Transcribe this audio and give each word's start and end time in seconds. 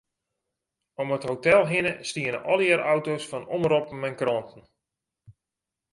Om 1.01 1.11
it 1.17 1.27
hotel 1.31 1.61
hinne 1.73 1.91
stiene 2.11 2.41
allegearre 2.53 2.87
auto's 2.95 3.27
fan 3.31 3.49
omroppen 3.57 4.05
en 4.07 4.19
kranten. 4.21 4.63